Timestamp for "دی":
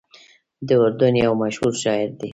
2.19-2.29